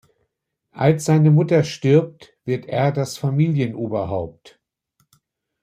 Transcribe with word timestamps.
Als 0.73 1.05
seine 1.05 1.29
Mutter 1.29 1.63
stirbt, 1.63 2.35
wird 2.43 2.65
er 2.65 2.91
das 2.91 3.19
Familienoberhaupt. 3.19 4.59